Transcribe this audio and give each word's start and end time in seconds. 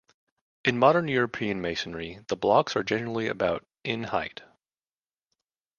In 0.65 0.79
modern 0.79 1.07
European 1.07 1.61
masonry 1.61 2.21
the 2.27 2.35
blocks 2.35 2.75
are 2.75 2.81
generally 2.81 3.27
about 3.27 3.67
in 3.83 4.05
height. 4.05 4.41